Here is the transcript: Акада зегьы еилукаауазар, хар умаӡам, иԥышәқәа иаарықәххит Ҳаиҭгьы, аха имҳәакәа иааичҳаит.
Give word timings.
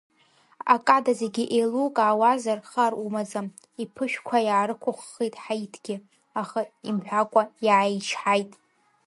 Акада 0.73 1.11
зегьы 1.19 1.43
еилукаауазар, 1.57 2.59
хар 2.69 2.93
умаӡам, 3.05 3.47
иԥышәқәа 3.83 4.37
иаарықәххит 4.47 5.35
Ҳаиҭгьы, 5.43 5.95
аха 6.41 6.61
имҳәакәа 6.89 7.43
иааичҳаит. 7.65 8.51